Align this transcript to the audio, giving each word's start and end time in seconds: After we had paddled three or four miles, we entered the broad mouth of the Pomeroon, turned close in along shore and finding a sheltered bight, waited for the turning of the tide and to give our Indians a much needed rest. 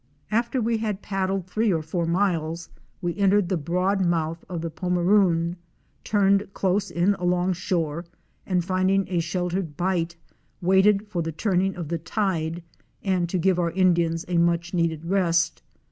After 0.31 0.59
we 0.59 0.79
had 0.79 1.03
paddled 1.03 1.45
three 1.45 1.71
or 1.71 1.83
four 1.83 2.07
miles, 2.07 2.69
we 3.03 3.15
entered 3.17 3.49
the 3.49 3.55
broad 3.55 4.03
mouth 4.03 4.43
of 4.49 4.61
the 4.61 4.71
Pomeroon, 4.71 5.57
turned 6.03 6.51
close 6.55 6.89
in 6.89 7.13
along 7.19 7.53
shore 7.53 8.05
and 8.43 8.65
finding 8.65 9.07
a 9.09 9.19
sheltered 9.19 9.77
bight, 9.77 10.15
waited 10.59 11.07
for 11.07 11.21
the 11.21 11.31
turning 11.31 11.75
of 11.75 11.89
the 11.89 11.99
tide 11.99 12.63
and 13.03 13.29
to 13.29 13.37
give 13.37 13.59
our 13.59 13.69
Indians 13.69 14.25
a 14.27 14.39
much 14.39 14.73
needed 14.73 15.05
rest. 15.05 15.61